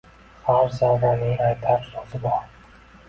Har 0.45 0.71
zarraning 0.79 1.37
aytar 1.49 1.85
soʼzi 1.93 2.23
bor 2.25 2.41